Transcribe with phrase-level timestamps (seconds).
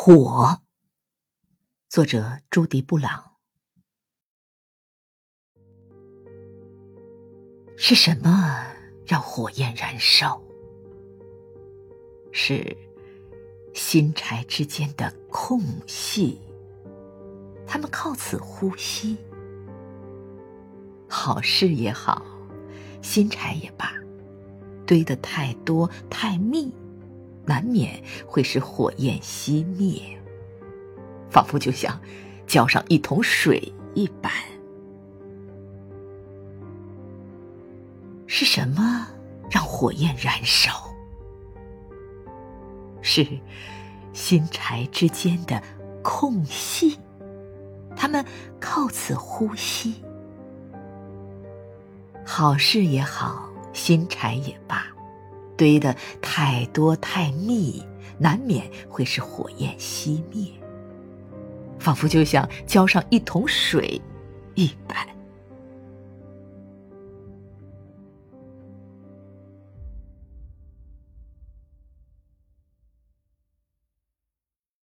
[0.00, 0.60] 火。
[1.88, 3.32] 作者朱迪布朗。
[7.76, 8.64] 是什么
[9.04, 10.40] 让火焰燃烧？
[12.30, 12.76] 是
[13.74, 16.40] 新柴之间的空隙，
[17.66, 19.16] 他们靠此呼吸。
[21.08, 22.24] 好事也好，
[23.02, 23.92] 新柴也罢，
[24.86, 26.72] 堆得太多太密，
[27.48, 30.02] 难免会使火焰熄灭，
[31.30, 31.98] 仿佛就像
[32.46, 34.30] 浇上一桶水一般。
[38.26, 39.08] 是什么
[39.50, 40.94] 让火焰燃烧？
[43.00, 43.26] 是
[44.12, 45.62] 新柴之间的
[46.02, 46.98] 空隙，
[47.96, 48.22] 他们
[48.60, 50.02] 靠此呼吸。
[52.26, 54.87] 好事也好，新柴也罢，
[55.58, 57.84] 堆得太多太密，
[58.16, 60.48] 难免会使火焰熄灭，
[61.80, 64.00] 仿佛就像浇上一桶水
[64.54, 65.07] 一般。